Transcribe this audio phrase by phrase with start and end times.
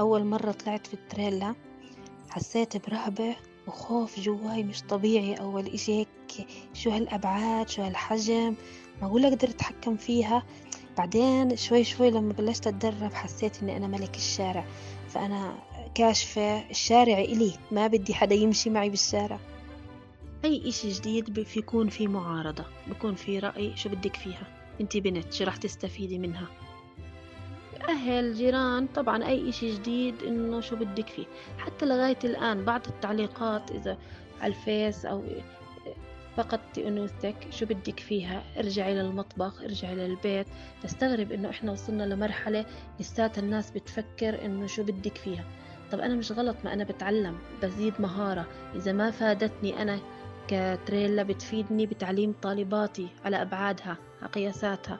[0.00, 1.54] أول مرة طلعت في التريلا
[2.30, 5.34] حسيت برهبة وخوف جواي مش طبيعي.
[5.34, 8.54] أول إشي هيك شو هالأبعاد شو هالحجم؟
[9.02, 10.42] معقول أقدر أتحكم فيها.
[10.98, 14.64] بعدين شوي شوي لما بلشت أتدرب حسيت إني أنا ملك الشارع
[15.08, 15.58] فأنا
[15.94, 19.38] كاشفة الشارع إلي ما بدي حدا يمشي معي بالشارع.
[20.44, 24.46] أي إشي جديد بيكون في معارضة بيكون في رأي شو بدك فيها.
[24.80, 26.48] انتي بنت شو راح تستفيدي منها؟
[27.88, 31.26] أهل جيران طبعا أي إشي جديد إنه شو بدك فيه.
[31.58, 33.98] حتى لغاية الآن بعض التعليقات إذا
[34.40, 35.22] على الفيس أو
[36.36, 40.46] فقدتي أنوثتك شو بدك فيها؟ ارجعي للمطبخ ارجعي للبيت.
[40.84, 42.64] بستغرب إنه إحنا وصلنا لمرحلة
[43.00, 45.44] لسات الناس بتفكر إنه شو بدك فيها.
[45.92, 48.46] طب أنا مش غلط ما أنا بتعلم بزيد مهارة.
[48.74, 49.98] إذا ما فادتني أنا
[50.48, 54.98] كتريلا بتفيدني بتعليم طالباتي على أبعادها على قياساتها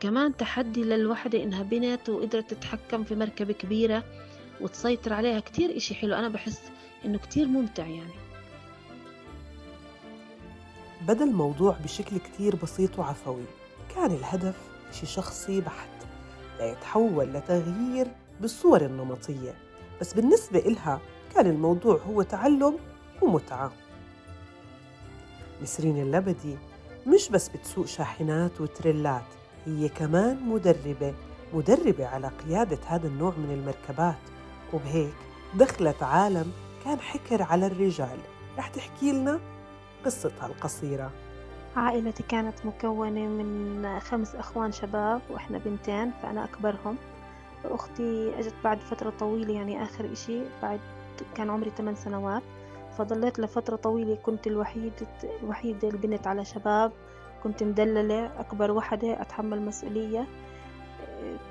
[0.00, 4.04] كمان تحدي للوحدة إنها بنت وقدرت تتحكم في مركبة كبيرة
[4.60, 5.40] وتسيطر عليها.
[5.40, 6.14] كتير إشي حلو.
[6.14, 6.60] أنا بحس
[7.04, 8.12] إنه كتير ممتع يعني.
[11.06, 13.44] بدأ الموضوع بشكل كتير بسيط وعفوي.
[13.94, 14.56] كان الهدف
[14.90, 15.88] إشي شخصي بحت
[16.60, 18.06] ليتحول لتغيير
[18.40, 19.54] بالصور النمطية.
[20.00, 21.00] بس بالنسبة إلها
[21.34, 22.78] كان الموضوع هو تعلم
[23.22, 23.72] ومتعة.
[25.62, 26.56] نسرين اللبدي
[27.06, 29.24] مش بس بتسوق شاحنات وتريلات
[29.66, 31.14] هي كمان مدربة
[31.54, 34.18] مدربة على قيادة هذا النوع من المركبات.
[34.72, 35.14] وبهيك
[35.54, 36.52] دخلت عالم
[36.84, 38.18] كان حكر على الرجال.
[38.58, 39.40] رح تحكي لنا
[40.04, 41.10] قصتها القصيرة.
[41.76, 46.96] عائلتي كانت مكونة من خمس أخوان شباب وإحنا بنتين فأنا أكبرهم.
[47.64, 50.80] أختي أجت بعد فترة طويلة يعني آخر إشي بعد
[51.34, 52.42] كان عمري 8 سنوات.
[52.98, 55.06] فضليت لفترة طويلة كنت الوحيدة
[55.42, 56.92] الوحيدة البنت على شباب
[57.42, 60.26] كنت مدللة أكبر وحدة أتحمل مسؤولية.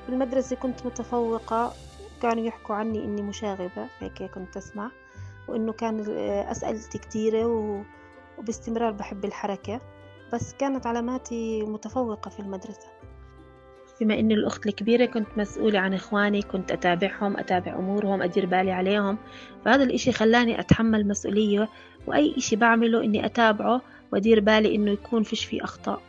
[0.06, 1.74] في المدرسة كنت متفوقة
[2.22, 4.92] كانوا يحكوا عني إني مشاغبة هيك كنت أسمع
[5.48, 6.00] وإنه كان
[6.52, 7.46] أسئلتي كتيرة
[8.38, 9.82] وباستمرار بحب الحركة.
[10.34, 12.88] بس كانت علاماتي متفوقة في المدرسة.
[14.02, 19.18] بما إني الأخت الكبيرة كنت مسؤولة عن إخواني كنت أتابعهم أتابع أمورهم أدير بالي عليهم.
[19.66, 21.70] فهذا الإشي خلاني أتحمل مسؤولية
[22.08, 23.82] وأي إشي بعمله إني أتابعه
[24.14, 26.02] وأدير بالي إنه يكون فيش فيه أخطاء.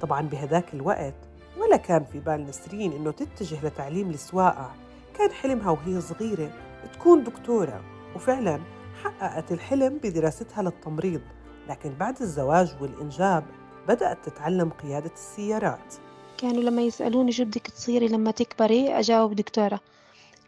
[0.00, 1.14] طبعا بهداك الوقت
[1.58, 4.74] ولا كان في بال نسرين إنه تتجه لتعليم السواقة.
[5.18, 6.50] كان حلمها وهي صغيرة
[6.92, 7.84] تكون دكتورة
[8.14, 8.60] وفعلا
[9.04, 11.20] حققت الحلم بدراستها للتمريض.
[11.68, 13.44] لكن بعد الزواج والإنجاب
[13.88, 15.94] بدأت تتعلم قيادة السيارات.
[16.42, 19.80] كانوا لما يسألوني شو بدك تصيري لما تكبري أجاوب دكتورة.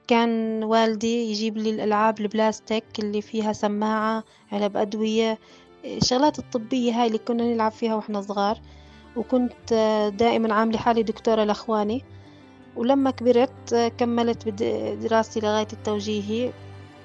[0.09, 5.39] كان والدي يجيب لي الألعاب البلاستيك اللي فيها سماعة علب أدوية
[5.85, 8.59] الشغلات الطبية هاي اللي كنا نلعب فيها وإحنا صغار.
[9.17, 9.75] وكنت
[10.19, 12.05] دائما عاملة حالي دكتورة لأخواني.
[12.77, 14.49] ولما كبرت كملت
[15.03, 16.53] دراستي لغاية التوجيهي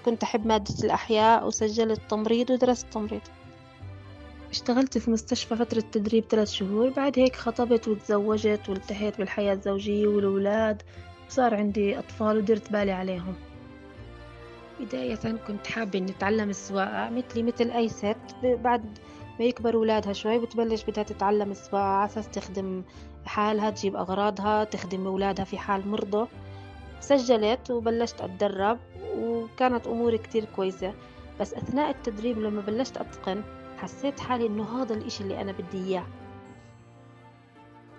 [0.05, 3.21] كنت أحب مادة الأحياء وسجلت تمريض ودرست تمريض.
[4.49, 10.81] اشتغلت في مستشفى فترة تدريب ثلاث شهور بعد هيك خطبت وتزوجت والتهيت بالحياة الزوجية والأولاد
[11.27, 13.35] وصار عندي أطفال ودرت بالي عليهم.
[14.79, 15.15] بداية
[15.47, 18.97] كنت حابة إني أتعلم السواقة مثلي مثل أي ست بعد
[19.39, 22.83] ما يكبر أولادها شوي بتبلش بدها تتعلم السواقة على أساس تخدم
[23.25, 26.27] حالها تجيب أغراضها تخدم أولادها في حال مرضى.
[26.99, 28.79] سجلت وبلشت أتدرب
[29.17, 30.93] وكانت أموري كتير كويسة.
[31.39, 33.43] بس أثناء التدريب لما بلشت أتقن
[33.81, 36.05] حسيت حالي إنه هذا الإشي اللي أنا بدي إياه.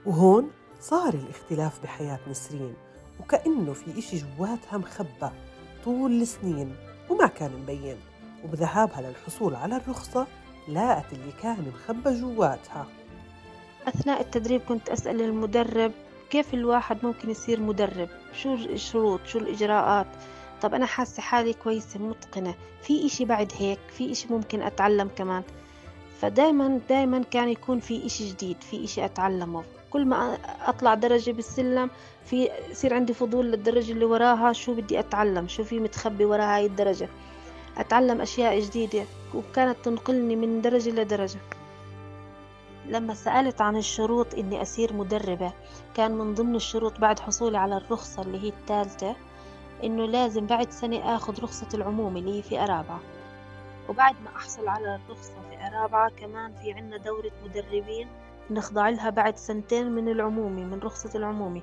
[0.07, 2.75] وهون صار الاختلاف بحياة نسرين
[3.21, 5.31] وكأنه في إشي جواتها مخبى
[5.85, 6.77] طول السنين
[7.11, 7.97] وما كان مبين.
[8.45, 10.27] وبذهابها للحصول على الرخصة
[10.69, 12.87] لاقت اللي كان مخبى جواتها.
[13.89, 15.93] أثناء التدريب كنت أسأل المدرب
[16.31, 20.07] كيف الواحد ممكن يصير مدرب؟ شو الشروط؟ شو الإجراءات؟
[20.63, 22.55] طب أنا حاسة حالي كويسة متقنة.
[22.83, 25.43] في إشي بعد هيك؟ في إشي ممكن أتعلم كمان؟
[26.21, 29.65] فدايما دايما كان يكون في إشي جديد في إشي أتعلمه.
[29.91, 31.91] كل ما أطلع درجة بالسلم
[32.25, 36.67] في يصير عندي فضول للدرجة اللي وراها شو بدي أتعلم شو في متخبي ورا هاي
[36.67, 37.09] الدرجة.
[37.77, 39.05] أتعلم أشياء جديدة
[39.35, 41.39] وكانت تنقلني من درجة لدرجة.
[42.87, 45.53] لما سألت عن الشروط إني أصير مدربة
[45.95, 49.17] كان من ضمن الشروط بعد حصولي على الرخصة اللي هي الثالثة
[49.85, 53.01] إنه لازم بعد سنة آخذ رخصة العموم اللي هي في أرابعة.
[53.89, 55.33] وبعد ما أحصل على الرخصة
[55.71, 58.09] في أرابعة كمان في عنا دورة مدربين
[58.51, 61.63] نخضع لها بعد سنتين من العمومي من رخصة العمومي.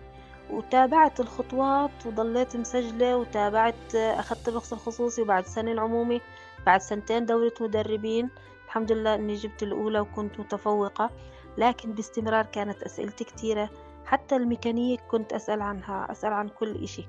[0.49, 6.21] وتابعت الخطوات وضليت مسجلة وتابعت أخذت الرخصة الخصوصي وبعد سنة العمومي
[6.65, 8.29] بعد سنتين دورة مدربين.
[8.65, 11.09] الحمد لله أني جبت الأولى وكنت متفوقة
[11.57, 13.69] لكن باستمرار كانت أسئلتي كتيرة.
[14.05, 17.05] حتى الميكانيك كنت أسأل عنها أسأل عن كل إشي.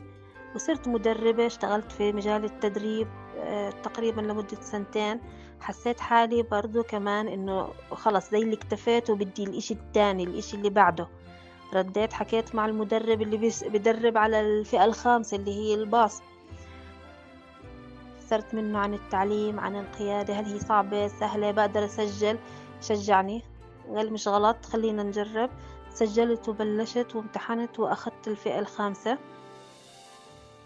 [0.54, 3.08] وصرت مدربة اشتغلت في مجال التدريب
[3.38, 5.20] آه، تقريبا لمدة سنتين.
[5.60, 11.08] حسيت حالي برضو كمان إنه خلص زي اللي اكتفيت وبدي الإشي التاني الإشي اللي بعده.
[11.74, 16.22] رديت حكيت مع المدرب اللي بيس بدرب على الفئة الخامسة اللي هي الباص.
[18.20, 22.38] صرت منه عن التعليم عن القيادة هل هي صعبة سهلة بقدر أسجل.
[22.80, 23.42] شجعني.
[23.94, 25.50] قال مش غلط خلينا نجرب.
[25.90, 29.18] سجلت وبلشت وامتحنت وأخذت الفئة الخامسة.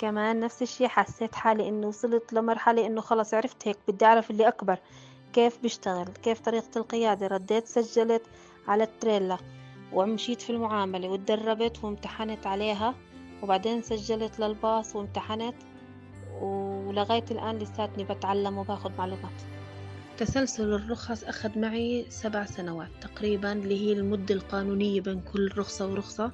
[0.02, 4.48] كمان نفس الشي حسيت حالي إنه وصلت لمرحلة إنه خلص عرفت هيك بدي أعرف اللي
[4.48, 4.78] أكبر
[5.32, 8.22] كيف بيشتغل كيف طريقة القيادة رديت سجلت
[8.68, 9.38] على التريلا
[9.92, 12.94] ومشيت في المعاملة وتدربت وامتحنت عليها
[13.42, 15.54] وبعدين سجلت للباص وامتحنت
[16.40, 19.42] ولغاية الآن لساتني بتعلم وباخد معلومات.
[20.18, 26.32] تسلسل الرخص أخذ معي سبع سنوات تقريبا اللي هي المدة القانونية بين كل رخصة ورخصة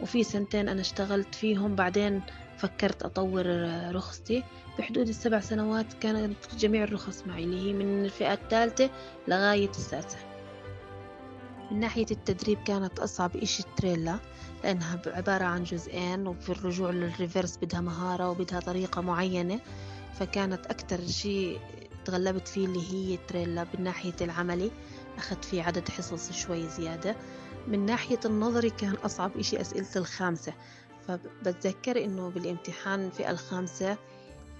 [0.00, 2.22] وفي سنتين أنا اشتغلت فيهم بعدين
[2.56, 3.46] فكرت أطور
[3.94, 4.44] رخصتي.
[4.78, 8.90] بحدود السبع سنوات كانت جميع الرخص معي اللي هي من الفئة الثالثة
[9.28, 10.18] لغاية السادسة.
[11.70, 14.18] من ناحية التدريب كانت أصعب إشي التريلا
[14.64, 19.60] لأنها عبارة عن جزئين وفي الرجوع للريفرس بدها مهارة وبدها طريقة معينة.
[20.18, 21.60] فكانت أكتر شيء
[22.04, 23.66] تغلبت فيه اللي هي التريلا.
[23.74, 24.70] من ناحية العملي
[25.18, 27.16] أخذت فيه عدد حصص شوي زيادة.
[27.68, 30.52] من ناحية النظري كان أصعب إشي أسئلة الخامسة.
[31.08, 33.96] فبتذكر إنه بالامتحان الفئة الخامسة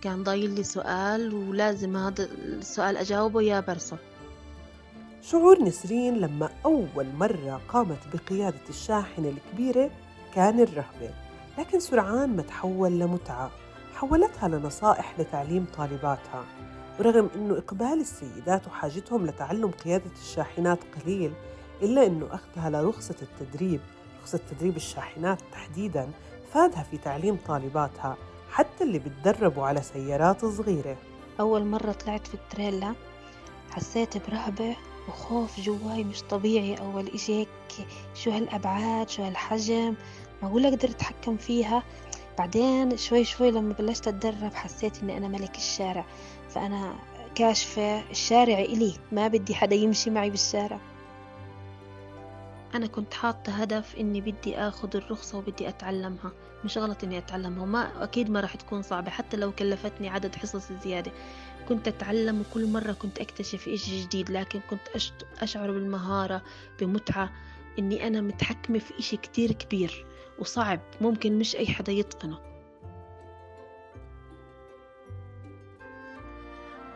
[0.03, 3.97] كان ضايل لي سؤال ولازم هذا السؤال أجاوبه يا برسم
[5.23, 9.91] شعور نسرين لما أول مرة قامت بقيادة الشاحنة الكبيرة
[10.35, 11.11] كان الرهبة
[11.59, 13.51] لكن سرعان ما تحول لمتعة
[13.95, 16.45] حولتها لنصائح لتعليم طالباتها.
[16.99, 21.33] ورغم أنه إقبال السيدات وحاجتهم لتعلم قيادة الشاحنات قليل
[21.83, 23.81] إلا أنه أخذها لرخصة التدريب
[24.21, 26.09] رخصة تدريب الشاحنات تحديداً
[26.53, 28.17] فادها في تعليم طالباتها
[28.51, 30.97] حتى اللي بتدربوا على سيارات صغيرة.
[31.41, 32.95] أول مرة طلعت في التريلا
[33.71, 34.77] حسيت برهبة
[35.09, 36.75] وخوف جواي مش طبيعي.
[36.75, 37.49] أول إشي هيك
[38.15, 39.95] شو هالأبعاد شو هالحجم؟
[40.43, 41.83] معقول أقدر أتحكم فيها.
[42.39, 46.05] بعدين شوي شوي لما بلشت أتدرب حسيت إني أنا ملك الشارع
[46.49, 46.95] فأنا
[47.35, 50.79] كاشفة الشارع إلي ما بدي حدا يمشي معي بالشارع.
[52.77, 56.33] أنا كنت حاطة هدف إني بدي آخذ الرخصة وبدي أتعلمها
[56.65, 60.73] مش غلط إني أتعلمها وما أكيد ما راح تكون صعبة حتى لو كلفتني عدد حصص
[60.73, 61.13] زيادة.
[61.69, 64.81] كنت أتعلم وكل مرة كنت أكتشف إشي جديد لكن كنت
[65.43, 66.43] أشعر بالمهارة
[66.81, 67.33] بمتعة
[67.79, 70.07] إني أنا متحكمة في إشي كتير كبير
[70.39, 72.39] وصعب ممكن مش أي حدا يتقنه.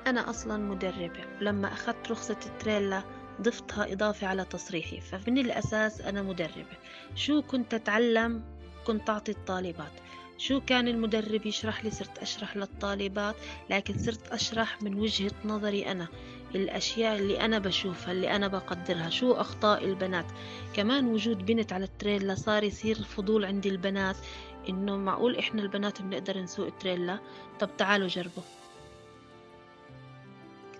[0.06, 1.24] أنا أصلا مدربة.
[1.40, 3.02] ولما أخذت رخصة التريلا
[3.40, 6.76] ضفتها إضافة على تصريحي فمن الأساس أنا مدربة.
[7.14, 8.42] شو كنت أتعلم؟
[8.86, 9.92] كنت أعطي الطالبات.
[10.38, 13.36] شو كان المدرب يشرح لي؟ صرت أشرح للطالبات
[13.70, 16.06] لكن صرت أشرح من وجهة نظري أنا.
[16.54, 19.10] الأشياء اللي أنا بشوفها اللي أنا بقدرها.
[19.10, 20.26] شو أخطاء البنات؟
[20.74, 24.16] كمان وجود بنت على التريلا صار يصير فضول عند البنات.
[24.68, 27.18] إنه معقول إحنا البنات بنقدر نسوق تريلا
[27.60, 28.42] طب تعالوا جربوا.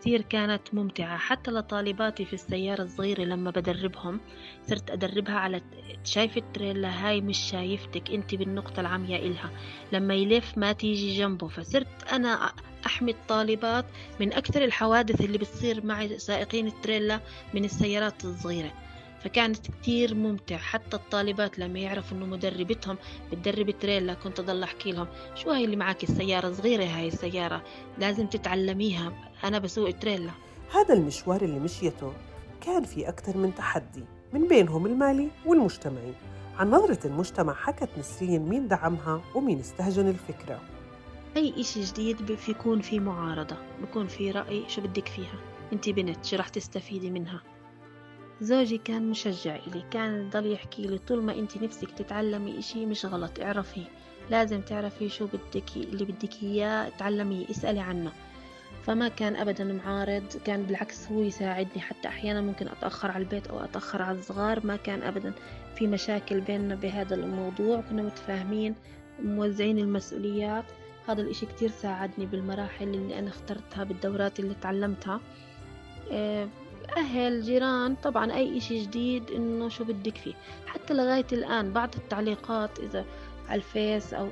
[0.00, 4.20] كثير كانت ممتعة حتى لطالباتي في السيارة الصغيرة لما بدربهم
[4.68, 5.60] صرت أدربها على
[6.04, 9.50] شايف التريلا؟ هاي مش شايفتك أنت بالنقطة العمياء إلها.
[9.92, 12.52] لما يلف ما تيجي جنبه فصرت أنا
[12.86, 13.84] أحمي الطالبات
[14.20, 17.20] من أكثر الحوادث اللي بتصير مع سائقين التريلا
[17.54, 18.72] من السيارات الصغيرة.
[19.24, 22.98] فكانت كتير ممتع حتى الطالبات لما يعرفوا إنه مدربتهم
[23.32, 27.62] بتدرب تريلا كنت أضل أحكي لهم شو هاي اللي معك السيارة صغيرة هاي السيارة
[27.98, 29.12] لازم تتعلميها.
[29.44, 30.30] أنا بسوق تريلا.
[30.74, 32.12] هذا المشوار اللي مشيته
[32.60, 36.14] كان في أكثر من تحدي من بينهم المالي والمجتمعي.
[36.56, 40.60] عن نظرة المجتمع حكت نسرين مين دعمها ومين استهجن الفكرة.
[41.36, 45.38] أي إشي جديد بيكون في معارضة بيكون في رأي شو بدك فيها.
[45.72, 47.40] انت بنت شو رح تستفيدي منها؟
[48.40, 53.06] زوجي كان مشجع إلي كان يضل يحكي لي طول ما أنت نفسك تتعلمي إشي مش
[53.06, 53.84] غلط اعرفيه
[54.30, 58.12] لازم تعرفي شو بدك اللي بدك إياه تعلميه اسألي عنه.
[58.82, 63.64] فما كان أبدا معارض كان بالعكس هو يساعدني حتى أحيانا ممكن أتأخر على البيت أو
[63.64, 65.32] أتأخر على الصغار ما كان أبدا
[65.74, 68.74] في مشاكل بيننا بهذا الموضوع كنا متفاهمين
[69.22, 70.64] موزعين المسؤوليات.
[71.08, 75.20] هذا الإشي كتير ساعدني بالمراحل اللي أنا اخترتها بالدورات اللي تعلمتها.
[76.12, 76.48] آه،
[77.00, 80.34] أهل جيران طبعا أي إشي جديد إنه شو بدك فيه.
[80.66, 83.04] حتى لغاية الآن بعض التعليقات إذا
[83.48, 84.28] على الفيس أو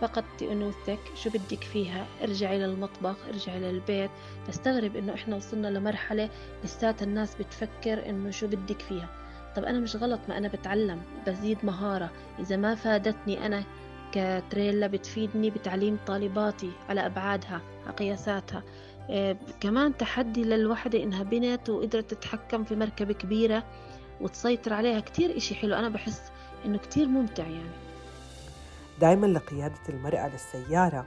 [0.00, 2.06] فقدت أنوثتك شو بدك فيها.
[2.22, 4.10] ارجعي للمطبخ ارجعي للبيت.
[4.48, 6.30] بستغرب إنه إحنا وصلنا لمرحلة
[6.64, 9.08] لسات الناس بتفكر إنه شو بدك فيها.
[9.56, 12.10] طب أنا مش غلط ما أنا بتعلم بزيد مهارة.
[12.38, 13.64] إذا ما فادتني أنا
[14.12, 18.62] كتريلا بتفيدني بتعليم طالباتي على أبعادها على قياساتها.
[19.60, 23.64] كمان تحدي للوحدة إنها بنت وقدرت تتحكم في مركبة كبيرة
[24.20, 25.00] وتسيطر عليها.
[25.00, 25.74] كتير إشي حلو.
[25.74, 26.22] أنا بحس
[26.64, 27.70] إنه كتير ممتع يعني.
[29.00, 31.06] دائما لقيادة المرأة للسيارة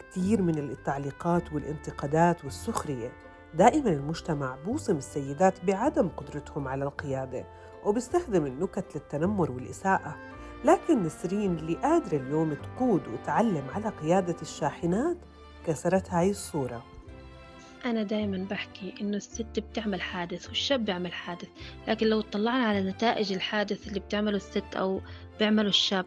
[0.00, 3.12] كثير من التعليقات والانتقادات والسخرية.
[3.54, 7.46] دائما المجتمع بوصم السيدات بعدم قدرتهم على القيادة
[7.84, 10.16] وبيستخدم النكت للتنمر والإساءة.
[10.64, 15.16] لكن نسرين اللي قادرة اليوم تقود وتعلم على قيادة الشاحنات
[15.66, 16.82] كسرت هاي الصورة.
[17.84, 21.48] أنا دايما بحكي إنه الست بتعمل حادث والشاب بيعمل حادث
[21.88, 25.00] لكن لو طلعنا على نتائج الحادث اللي بتعمله الست أو
[25.38, 26.06] بيعمله الشاب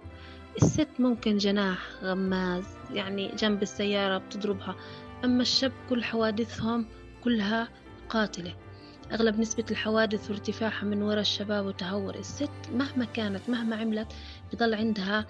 [0.62, 2.64] الست ممكن جناح غماز
[2.94, 4.76] يعني جنب السيارة بتضربها
[5.26, 6.86] أما الشاب كل حوادثهم
[7.24, 7.70] كلها
[8.10, 8.56] قاتلة.
[9.12, 14.08] أغلب نسبة الحوادث وارتفاعها من وراء الشباب وتهور الست مهما كانت مهما عملت
[14.54, 15.26] بضل عندها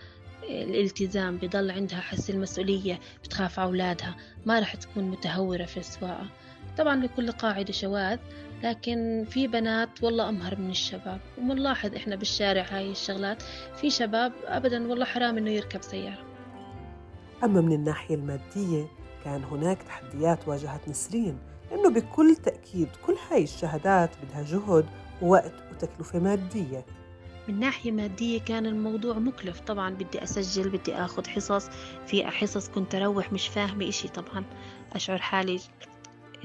[0.49, 6.29] الالتزام بضل عندها حس المسؤولية بتخاف أولادها ما رح تكون متهورة في السواقة
[6.77, 8.19] طبعا لكل قاعدة شواذ
[8.63, 11.19] لكن في بنات والله أمهر من الشباب.
[11.37, 13.41] ومنلاحظ إحنا بالشارع هاي الشغلات
[13.75, 16.25] في شباب أبدا والله حرام إنه يركب سيارة.
[17.43, 18.87] أما من الناحية المادية
[19.25, 21.37] كان هناك تحديات واجهت نسرين
[21.71, 24.85] لأنه بكل تأكيد كل هاي الشهادات بدها جهد
[25.21, 26.85] ووقت وتكلفة مادية.
[27.47, 29.59] من ناحية مادية كان الموضوع مكلف.
[29.59, 31.69] طبعا بدي أسجل بدي أخذ حصص.
[32.07, 34.45] في حصص كنت أروح مش فاهمة إشي طبعا.
[34.93, 35.59] أشعر حالي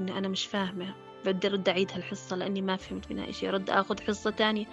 [0.01, 0.95] إني أنا مش فاهمة.
[1.25, 3.49] بدي أرد أعيد هالحصة لأني ما فهمت منها إشي.
[3.49, 4.67] أرد أخذ حصة تانية.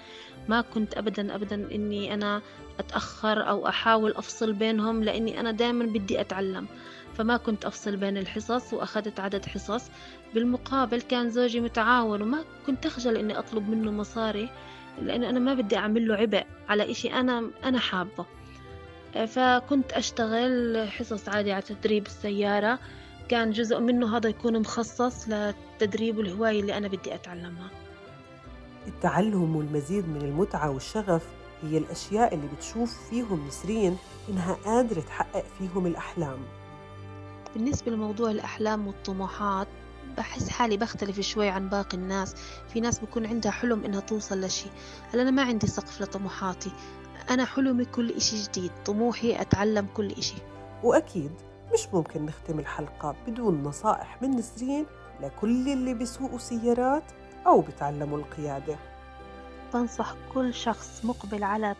[0.50, 2.42] ما كنت أبدا أبدا إني أنا
[2.80, 6.68] أتأخر أو أحاول أفصل بينهم لأني أنا دائما بدي أتعلم.
[7.14, 9.90] فما كنت أفصل بين الحصص وأخذت عدد حصص.
[10.34, 14.50] بالمقابل كان زوجي متعاون وما كنت أخجل إني أطلب منه مصاري.
[15.02, 18.26] لأن أنا ما بدي أعمل له عبء على إشي أنا أنا حابة.
[19.28, 22.80] فكنت أشتغل حصص عادي على تدريب السيارة.
[23.30, 27.70] كان جزء منه هذا يكون مخصص لتدريب الهواية اللي أنا بدي أتعلمها.
[28.88, 31.24] التعلم والمزيد من المتعة والشغف
[31.64, 33.98] هي الأشياء اللي بتشوف فيهم نسرين
[34.30, 36.38] إنها قادرة تحقق فيهم الأحلام.
[37.56, 39.68] بالنسبة لموضوع الأحلام والطموحات
[40.18, 42.36] بحس حالي بختلف شوي عن باقي الناس.
[42.74, 44.70] في ناس بكون عندها حلم إنها توصل لشي.
[45.14, 46.72] هلا أنا ما عندي سقف لطموحاتي.
[47.30, 48.72] أنا حلمي كل إشي جديد.
[48.86, 50.36] طموحي أتعلم كل إشي.
[50.84, 51.32] وأكيد
[51.74, 54.86] مش ممكن نختم الحلقة بدون نصائح من نسرين
[55.22, 57.04] لكل اللي بيسوقوا سيارات
[57.48, 58.76] أو بتعلموا القيادة.
[59.74, 61.76] بنصح كل شخص مقبل على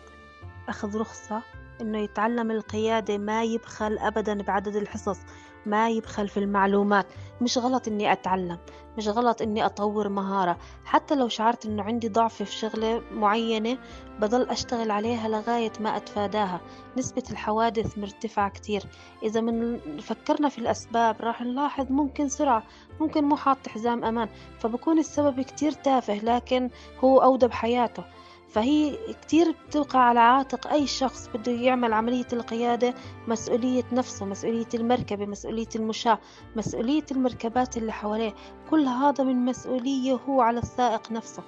[0.68, 1.42] أخذ رخصة
[1.80, 5.18] إنه يتعلم القيادة ما يبخل أبدا بعدد الحصص.
[5.66, 7.06] ما يبخل في المعلومات.
[7.40, 8.58] مش غلط إني أتعلم
[8.96, 10.58] مش غلط إني أطور مهارة.
[10.84, 13.78] حتى لو شعرت إنه عندي ضعف في شغلة معينة
[14.20, 16.60] بضل أشتغل عليها لغاية ما أتفاداها.
[16.98, 18.82] نسبة الحوادث مرتفعة كتير.
[19.22, 22.62] إذا من فكرنا في الأسباب راح نلاحظ ممكن سرعة
[23.00, 24.28] ممكن مو حاط حزام أمان.
[24.58, 26.70] فبكون السبب كتير تافه لكن
[27.00, 28.04] هو أودى بحياته
[28.48, 32.94] فهي كتير بتوقع على عاتق أي شخص بده يعمل عملية القيادة
[33.28, 36.18] مسؤولية نفسه مسؤولية المركبة مسؤولية المشاة
[36.56, 38.34] مسؤولية المركبات اللي حواليه.
[38.70, 41.42] كل هذا من مسؤولية هو على السائق نفسه.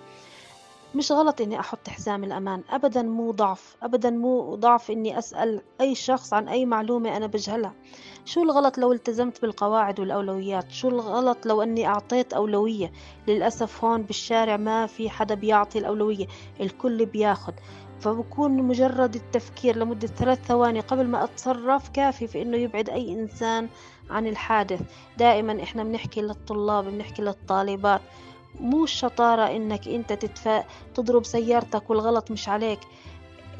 [0.94, 5.94] مش غلط إني أحط حزام الأمان أبدا مو ضعف أبدا مو ضعف إني أسأل أي
[5.94, 7.74] شخص عن أي معلومة أنا بجهلها.
[8.24, 12.92] شو الغلط لو التزمت بالقواعد والأولويات؟ شو الغلط لو أني أعطيت أولوية؟
[13.28, 16.26] للأسف هون بالشارع ما في حدا بيعطي الأولوية
[16.60, 17.54] الكل بياخد.
[18.00, 23.68] فبكون مجرد التفكير لمدة ثلاث ثواني قبل ما أتصرف كافي في إنه يبعد أي إنسان
[24.10, 24.80] عن الحادث.
[25.18, 28.00] دائما إحنا بنحكي للطلاب بنحكي للطالبات.
[28.60, 30.64] مو الشطارة إنك أنت تتفا...
[30.94, 32.80] تضرب سيارتك والغلط مش عليك.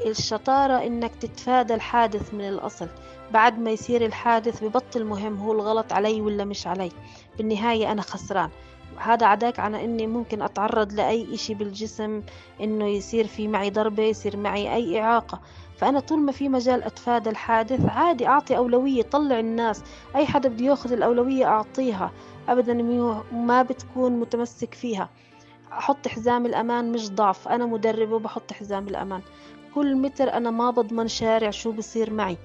[0.07, 2.89] الشطارة إنك تتفادى الحادث من الأصل.
[3.33, 6.91] بعد ما يصير الحادث ببطل مهم هو الغلط علي ولا مش علي.
[7.39, 8.51] بالنهاية أنا خسران.
[8.99, 12.23] هذا عداك على إني ممكن أتعرض لأي إشي بالجسم
[12.61, 15.41] إنه يصير في معي ضربة يصير معي أي إعاقة.
[15.77, 19.83] فأنا طول ما في مجال أتفادى الحادث عادي أعطي أولوية طلع الناس.
[20.17, 22.13] أي حدا بده يأخذ الأولوية أعطيها.
[22.49, 22.75] ابدا
[23.33, 25.09] ما بتكون متمسك فيها.
[25.73, 27.49] أحط حزام الأمان مش ضعف.
[27.49, 29.21] أنا مدربة وبحط حزام الأمان.
[29.75, 32.37] كل متر أنا ما بضمن شارع شو بصير معي.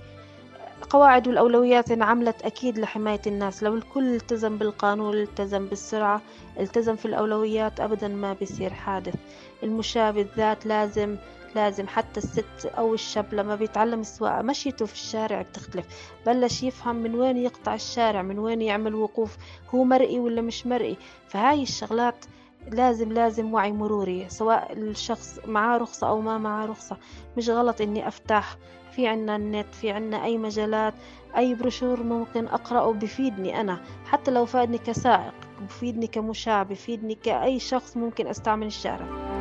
[0.93, 3.63] القواعد والأولويات انعملت أكيد لحماية الناس.
[3.63, 6.21] لو الكل التزم بالقانون التزم بالسرعة
[6.59, 9.15] التزم في الأولويات أبدا ما بيصير حادث.
[9.63, 11.17] المشاة بالذات لازم
[11.55, 15.85] لازم حتى الست أو الشاب لما بيتعلم السواقة مشيته في الشارع بتختلف.
[16.25, 19.37] بلش يفهم من وين يقطع الشارع من وين يعمل وقوف
[19.75, 20.97] هو مرئي ولا مش مرئي.
[21.27, 22.25] فهاي الشغلات
[22.71, 26.97] لازم لازم وعي مروري سواء الشخص معاه رخصة أو ما معاه رخصة.
[27.37, 28.57] مش غلط إني أفتح
[28.91, 30.93] في عنا النت في عنا أي مجالات
[31.37, 37.97] أي بروشور ممكن أقرأه بفيدني أنا حتى لو فادني كسائق بفيدني كمشاة بفيدني كأي شخص
[37.97, 39.32] ممكن أستعمل الشارع